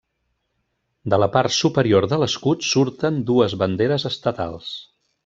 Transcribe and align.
De 1.13 1.19
la 1.23 1.27
part 1.35 1.53
superior 1.57 2.07
de 2.13 2.19
l'escut 2.23 2.65
surten 2.71 3.23
dues 3.29 3.55
banderes 3.65 4.07
estatals. 4.13 4.73